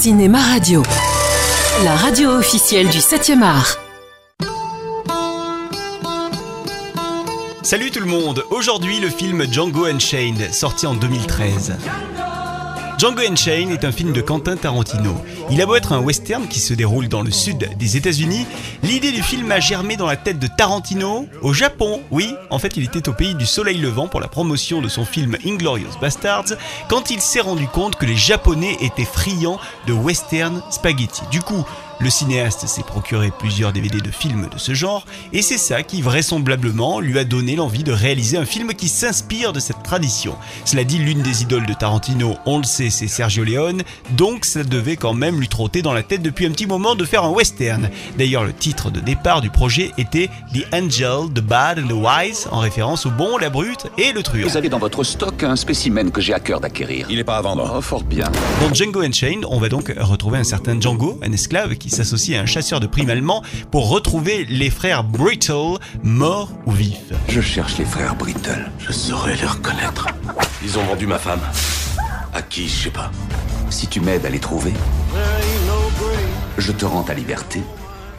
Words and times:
Cinéma 0.00 0.38
Radio, 0.40 0.84
la 1.82 1.96
radio 1.96 2.30
officielle 2.30 2.88
du 2.88 2.98
7e 2.98 3.42
art. 3.42 3.80
Salut 7.62 7.90
tout 7.90 7.98
le 7.98 8.06
monde, 8.06 8.44
aujourd'hui 8.50 9.00
le 9.00 9.08
film 9.08 9.44
Django 9.50 9.86
Unchained, 9.86 10.54
sorti 10.54 10.86
en 10.86 10.94
2013. 10.94 11.78
Django 11.82 12.27
Unchained 13.00 13.70
est 13.70 13.84
un 13.84 13.92
film 13.92 14.12
de 14.12 14.20
Quentin 14.20 14.56
Tarantino. 14.56 15.14
Il 15.50 15.62
a 15.62 15.66
beau 15.66 15.76
être 15.76 15.92
un 15.92 16.00
western 16.00 16.48
qui 16.48 16.58
se 16.58 16.74
déroule 16.74 17.08
dans 17.08 17.22
le 17.22 17.30
sud 17.30 17.70
des 17.78 17.96
États-Unis, 17.96 18.44
l'idée 18.82 19.12
du 19.12 19.22
film 19.22 19.52
a 19.52 19.60
germé 19.60 19.96
dans 19.96 20.06
la 20.06 20.16
tête 20.16 20.40
de 20.40 20.48
Tarantino 20.48 21.26
au 21.42 21.52
Japon. 21.52 22.00
Oui, 22.10 22.34
en 22.50 22.58
fait, 22.58 22.76
il 22.76 22.82
était 22.84 23.08
au 23.08 23.12
pays 23.12 23.36
du 23.36 23.46
soleil 23.46 23.78
levant 23.78 24.08
pour 24.08 24.20
la 24.20 24.26
promotion 24.26 24.82
de 24.82 24.88
son 24.88 25.04
film 25.04 25.36
Inglorious 25.46 25.98
Bastards 26.00 26.56
quand 26.88 27.10
il 27.10 27.20
s'est 27.20 27.40
rendu 27.40 27.68
compte 27.68 27.94
que 27.94 28.04
les 28.04 28.16
Japonais 28.16 28.76
étaient 28.80 29.04
friands 29.04 29.60
de 29.86 29.92
western 29.92 30.60
spaghetti. 30.70 31.22
Du 31.30 31.40
coup, 31.40 31.64
le 32.00 32.10
cinéaste 32.10 32.66
s'est 32.66 32.82
procuré 32.82 33.32
plusieurs 33.36 33.72
DVD 33.72 34.00
de 34.00 34.10
films 34.10 34.48
de 34.52 34.58
ce 34.58 34.74
genre, 34.74 35.04
et 35.32 35.42
c'est 35.42 35.58
ça 35.58 35.82
qui 35.82 36.02
vraisemblablement 36.02 37.00
lui 37.00 37.18
a 37.18 37.24
donné 37.24 37.56
l'envie 37.56 37.82
de 37.82 37.92
réaliser 37.92 38.36
un 38.36 38.44
film 38.44 38.74
qui 38.74 38.88
s'inspire 38.88 39.52
de 39.52 39.60
cette 39.60 39.82
tradition. 39.82 40.36
Cela 40.64 40.84
dit, 40.84 40.98
l'une 40.98 41.22
des 41.22 41.42
idoles 41.42 41.66
de 41.66 41.74
Tarantino, 41.74 42.36
on 42.46 42.58
le 42.58 42.64
sait, 42.64 42.90
c'est 42.90 43.08
Sergio 43.08 43.44
Leone, 43.44 43.82
donc 44.10 44.44
ça 44.44 44.62
devait 44.62 44.96
quand 44.96 45.14
même 45.14 45.40
lui 45.40 45.48
trotter 45.48 45.82
dans 45.82 45.92
la 45.92 46.02
tête 46.02 46.22
depuis 46.22 46.46
un 46.46 46.50
petit 46.50 46.66
moment 46.66 46.94
de 46.94 47.04
faire 47.04 47.24
un 47.24 47.30
western. 47.30 47.90
D'ailleurs, 48.16 48.44
le 48.44 48.52
titre 48.52 48.90
de 48.90 49.00
départ 49.00 49.40
du 49.40 49.50
projet 49.50 49.92
était 49.98 50.30
The 50.54 50.72
Angel, 50.72 51.32
The 51.34 51.40
Bad 51.40 51.80
and 51.80 51.88
the 51.88 51.92
Wise, 51.92 52.48
en 52.50 52.60
référence 52.60 53.06
au 53.06 53.10
bon, 53.10 53.38
la 53.38 53.50
brute 53.50 53.86
et 53.98 54.12
le 54.12 54.22
truand. 54.22 54.46
Vous 54.46 54.56
avez 54.56 54.68
dans 54.68 54.78
votre 54.78 55.02
stock 55.02 55.42
un 55.42 55.56
spécimen 55.56 56.10
que 56.10 56.20
j'ai 56.20 56.34
à 56.34 56.40
cœur 56.40 56.60
d'acquérir. 56.60 57.06
Il 57.10 57.18
est 57.18 57.24
pas 57.24 57.38
à 57.38 57.42
vendre. 57.42 57.74
Oh, 57.76 57.80
fort 57.80 58.04
bien. 58.04 58.30
Dans 58.60 58.72
Django 58.72 59.00
Unchained, 59.00 59.44
on 59.48 59.58
va 59.58 59.68
donc 59.68 59.92
retrouver 59.98 60.38
un 60.38 60.44
certain 60.44 60.80
Django, 60.80 61.18
un 61.22 61.32
esclave 61.32 61.74
qui 61.76 61.87
s'associe 61.90 62.38
à 62.38 62.42
un 62.42 62.46
chasseur 62.46 62.80
de 62.80 62.86
primes 62.86 63.10
allemand 63.10 63.42
pour 63.70 63.88
retrouver 63.88 64.44
les 64.44 64.70
frères 64.70 65.04
Brittle, 65.04 65.78
morts 66.02 66.52
ou 66.66 66.72
vifs. 66.72 67.12
Je 67.28 67.40
cherche 67.40 67.78
les 67.78 67.84
frères 67.84 68.14
Brittle. 68.14 68.70
Je 68.78 68.92
saurais 68.92 69.36
les 69.36 69.46
reconnaître. 69.46 70.06
Ils 70.62 70.78
ont 70.78 70.84
vendu 70.84 71.06
ma 71.06 71.18
femme. 71.18 71.40
À 72.32 72.42
qui, 72.42 72.68
je 72.68 72.84
sais 72.84 72.90
pas. 72.90 73.10
Si 73.70 73.86
tu 73.86 74.00
m'aides 74.00 74.24
à 74.24 74.30
les 74.30 74.38
trouver, 74.38 74.72
je 76.58 76.72
te 76.72 76.84
rends 76.84 77.02
ta 77.02 77.14
liberté 77.14 77.62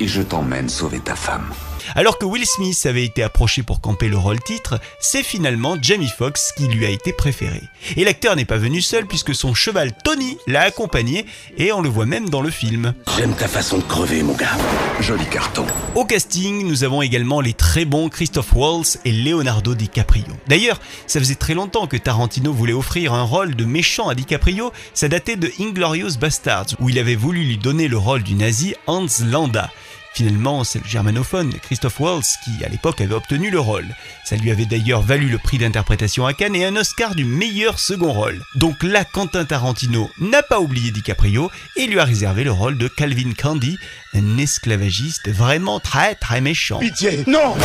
et 0.00 0.08
je 0.08 0.22
t'emmène 0.22 0.68
sauver 0.68 1.00
ta 1.00 1.14
femme. 1.14 1.52
Alors 1.94 2.18
que 2.18 2.24
Will 2.24 2.46
Smith 2.46 2.86
avait 2.86 3.04
été 3.04 3.22
approché 3.22 3.62
pour 3.62 3.80
camper 3.80 4.08
le 4.08 4.16
rôle 4.16 4.40
titre, 4.40 4.80
c'est 5.00 5.22
finalement 5.22 5.76
Jamie 5.80 6.08
Foxx 6.08 6.52
qui 6.56 6.66
lui 6.66 6.86
a 6.86 6.88
été 6.88 7.12
préféré. 7.12 7.60
Et 7.96 8.04
l'acteur 8.04 8.36
n'est 8.36 8.44
pas 8.44 8.56
venu 8.56 8.80
seul 8.80 9.06
puisque 9.06 9.34
son 9.34 9.54
cheval 9.54 9.92
Tony 10.02 10.38
l'a 10.46 10.62
accompagné 10.62 11.26
et 11.58 11.72
on 11.72 11.82
le 11.82 11.88
voit 11.88 12.06
même 12.06 12.30
dans 12.30 12.40
le 12.40 12.50
film. 12.50 12.94
J'aime 13.16 13.34
ta 13.34 13.48
façon 13.48 13.78
de 13.78 13.82
crever, 13.82 14.22
mon 14.22 14.34
gars. 14.34 14.56
Joli 15.00 15.26
carton. 15.26 15.66
Au 15.94 16.04
casting, 16.04 16.66
nous 16.66 16.84
avons 16.84 17.02
également 17.02 17.40
les 17.40 17.52
très 17.52 17.84
bons 17.84 18.08
Christophe 18.08 18.54
Waltz 18.54 18.98
et 19.04 19.12
Leonardo 19.12 19.74
DiCaprio. 19.74 20.24
D'ailleurs, 20.48 20.80
ça 21.06 21.20
faisait 21.20 21.34
très 21.34 21.54
longtemps 21.54 21.86
que 21.86 21.96
Tarantino 21.96 22.52
voulait 22.52 22.72
offrir 22.72 23.12
un 23.12 23.22
rôle 23.22 23.54
de 23.54 23.64
méchant 23.64 24.08
à 24.08 24.14
DiCaprio, 24.14 24.72
ça 24.94 25.08
datait 25.08 25.36
de 25.36 25.50
Inglorious 25.60 26.16
Bastards, 26.18 26.66
où 26.80 26.88
il 26.88 26.98
avait 26.98 27.14
voulu 27.14 27.44
lui 27.44 27.58
donner 27.58 27.88
le 27.88 27.98
rôle 27.98 28.22
du 28.22 28.34
nazi 28.34 28.74
Hans 28.86 29.06
Landa. 29.30 29.70
Finalement, 30.14 30.62
c'est 30.62 30.78
le 30.78 30.88
germanophone 30.88 31.52
Christophe 31.54 31.98
Waltz 31.98 32.36
qui, 32.44 32.64
à 32.64 32.68
l'époque, 32.68 33.00
avait 33.00 33.16
obtenu 33.16 33.50
le 33.50 33.58
rôle. 33.58 33.86
Ça 34.24 34.36
lui 34.36 34.52
avait 34.52 34.64
d'ailleurs 34.64 35.02
valu 35.02 35.28
le 35.28 35.38
prix 35.38 35.58
d'interprétation 35.58 36.24
à 36.24 36.32
Cannes 36.32 36.54
et 36.54 36.64
un 36.64 36.76
Oscar 36.76 37.16
du 37.16 37.24
meilleur 37.24 37.80
second 37.80 38.12
rôle. 38.12 38.40
Donc 38.54 38.84
là, 38.84 39.04
Quentin 39.04 39.44
Tarantino 39.44 40.08
n'a 40.20 40.44
pas 40.44 40.60
oublié 40.60 40.92
DiCaprio 40.92 41.50
et 41.74 41.86
lui 41.86 41.98
a 41.98 42.04
réservé 42.04 42.44
le 42.44 42.52
rôle 42.52 42.78
de 42.78 42.86
Calvin 42.86 43.32
Candy, 43.36 43.76
un 44.14 44.38
esclavagiste 44.38 45.28
vraiment 45.30 45.80
très 45.80 46.14
très 46.14 46.40
méchant. 46.40 46.78
Pitié, 46.78 47.24
non 47.26 47.56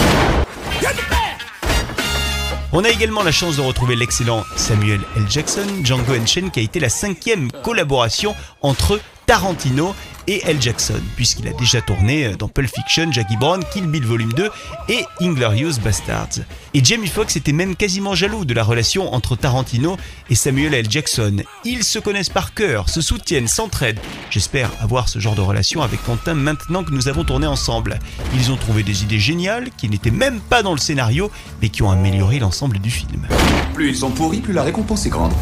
On 2.71 2.83
a 2.83 2.89
également 2.89 3.21
la 3.21 3.31
chance 3.31 3.57
de 3.57 3.61
retrouver 3.61 3.95
l'excellent 3.95 4.43
Samuel 4.55 5.01
L. 5.17 5.23
Jackson, 5.29 5.67
Django 5.83 6.13
Unchained, 6.13 6.51
qui 6.51 6.61
a 6.61 6.63
été 6.63 6.79
la 6.79 6.89
cinquième 6.89 7.51
collaboration 7.63 8.35
entre 8.63 8.99
Tarantino 9.27 9.93
et 10.29 10.41
L. 10.45 10.61
Jackson, 10.61 11.01
puisqu'il 11.15 11.47
a 11.47 11.53
déjà 11.53 11.81
tourné 11.81 12.35
dans 12.37 12.47
Pulp 12.47 12.69
Fiction, 12.69 13.11
Jackie 13.11 13.35
Brown, 13.35 13.63
Kill 13.73 13.87
Bill 13.87 14.05
Volume 14.05 14.31
2 14.33 14.49
et 14.87 15.03
Inglorious 15.21 15.79
Bastards. 15.83 16.45
Et 16.75 16.85
Jamie 16.85 17.07
Foxx 17.07 17.35
était 17.35 17.51
même 17.51 17.75
quasiment 17.75 18.13
jaloux 18.13 18.45
de 18.45 18.53
la 18.53 18.63
relation 18.63 19.11
entre 19.11 19.35
Tarantino 19.35 19.97
et 20.29 20.35
Samuel 20.35 20.75
L. 20.75 20.85
Jackson. 20.87 21.37
Ils 21.65 21.83
se 21.83 21.97
connaissent 21.97 22.29
par 22.29 22.53
cœur, 22.53 22.89
se 22.89 23.01
soutiennent, 23.01 23.47
s'entraident. 23.47 23.99
J'espère 24.29 24.69
avoir 24.79 25.09
ce 25.09 25.17
genre 25.17 25.33
de 25.33 25.41
relation 25.41 25.81
avec 25.81 26.03
Quentin 26.03 26.35
maintenant 26.35 26.83
que 26.83 26.91
nous 26.91 27.07
avons 27.07 27.23
tourné 27.23 27.47
ensemble. 27.47 27.97
Ils 28.35 28.51
ont 28.51 28.57
trouvé 28.57 28.83
des 28.83 29.01
idées 29.01 29.19
géniales 29.19 29.71
qui 29.77 29.89
n'étaient 29.89 30.11
même 30.11 30.41
pas 30.41 30.61
dans 30.61 30.73
le 30.73 30.77
scénario, 30.77 31.31
mais 31.59 31.69
qui 31.69 31.81
ont 31.81 31.89
amélioré 31.89 32.37
l'ensemble 32.37 32.77
du 32.77 32.91
film. 32.91 33.27
Plus 33.73 33.89
ils 33.89 33.97
sont 33.97 34.11
pourris, 34.11 34.41
plus 34.41 34.53
la 34.53 34.61
récompense 34.61 35.07
est 35.07 35.09
grande. 35.09 35.33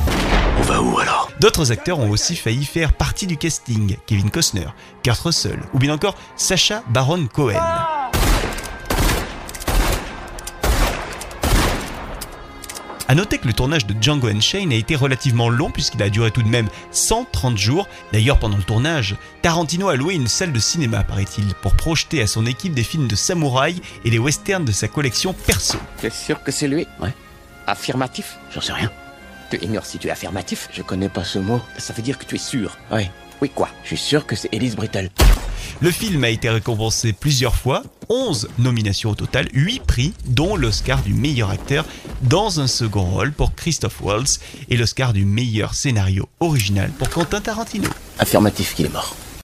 On 0.59 0.63
va 0.63 0.81
où 0.81 0.97
alors? 0.97 1.29
D'autres 1.39 1.71
acteurs 1.71 1.99
ont 1.99 2.09
aussi 2.09 2.35
failli 2.35 2.65
faire 2.65 2.93
partie 2.93 3.27
du 3.27 3.37
casting, 3.37 3.97
Kevin 4.07 4.31
Costner, 4.31 4.67
Kurt 5.03 5.19
Russell 5.19 5.59
ou 5.73 5.79
bien 5.79 5.93
encore 5.93 6.15
Sacha 6.35 6.83
Baron 6.89 7.27
Cohen. 7.27 7.61
A 13.09 13.15
noter 13.15 13.37
que 13.37 13.47
le 13.47 13.53
tournage 13.53 13.85
de 13.85 13.95
Django 14.01 14.27
Unchained 14.27 14.73
a 14.73 14.75
été 14.75 14.93
relativement 14.97 15.47
long 15.47 15.71
puisqu'il 15.71 16.03
a 16.03 16.09
duré 16.09 16.29
tout 16.29 16.43
de 16.43 16.49
même 16.49 16.67
130 16.91 17.57
jours. 17.57 17.87
D'ailleurs, 18.11 18.37
pendant 18.37 18.57
le 18.57 18.63
tournage, 18.63 19.15
Tarantino 19.41 19.87
a 19.87 19.95
loué 19.95 20.15
une 20.15 20.27
salle 20.27 20.51
de 20.51 20.59
cinéma, 20.59 21.05
paraît-il, 21.05 21.53
pour 21.55 21.73
projeter 21.75 22.21
à 22.21 22.27
son 22.27 22.45
équipe 22.45 22.73
des 22.73 22.83
films 22.83 23.07
de 23.07 23.15
samouraï 23.15 23.81
et 24.03 24.09
des 24.09 24.19
westerns 24.19 24.65
de 24.65 24.73
sa 24.73 24.89
collection 24.89 25.31
perso. 25.31 25.77
T'es 26.01 26.09
sûr 26.09 26.43
que 26.43 26.51
c'est 26.51 26.67
lui? 26.67 26.85
Ouais. 26.99 27.13
Affirmatif? 27.65 28.37
J'en 28.53 28.59
sais 28.59 28.73
rien. 28.73 28.91
Tu 29.49 29.57
ignores 29.63 29.85
si 29.85 29.99
tu 29.99 30.09
es 30.09 30.11
affirmatif? 30.11 30.67
Je 30.73 30.81
connais 30.81 31.07
pas 31.07 31.23
ce 31.23 31.39
mot. 31.39 31.61
Ça 31.77 31.93
veut 31.93 32.03
dire 32.03 32.17
que 32.17 32.25
tu 32.25 32.35
es 32.35 32.39
sûr. 32.39 32.77
Oui. 32.91 33.09
Oui, 33.41 33.49
quoi? 33.53 33.69
Je 33.83 33.89
suis 33.89 33.97
sûr 33.97 34.25
que 34.25 34.35
c'est 34.35 34.49
Elise 34.51 34.75
Brittle. 34.75 35.09
Le 35.79 35.91
film 35.91 36.23
a 36.23 36.29
été 36.29 36.49
récompensé 36.49 37.13
plusieurs 37.13 37.55
fois, 37.55 37.83
11 38.09 38.49
nominations 38.57 39.11
au 39.11 39.15
total, 39.15 39.47
8 39.53 39.83
prix, 39.83 40.13
dont 40.25 40.55
l'Oscar 40.55 41.03
du 41.03 41.13
meilleur 41.13 41.51
acteur 41.51 41.85
dans 42.23 42.59
un 42.59 42.67
second 42.67 43.03
rôle 43.03 43.31
pour 43.31 43.53
Christophe 43.53 44.01
Waltz 44.01 44.39
et 44.69 44.77
l'Oscar 44.77 45.13
du 45.13 45.25
meilleur 45.25 45.75
scénario 45.75 46.27
original 46.39 46.89
pour 46.97 47.09
Quentin 47.09 47.41
Tarantino. 47.41 47.89
Affirmatif 48.17 48.73
qu'il 48.73 48.87
est 48.87 48.93
mort. 48.93 49.15